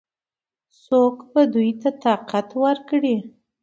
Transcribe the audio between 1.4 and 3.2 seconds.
دوی ته قناعت ورکړي؟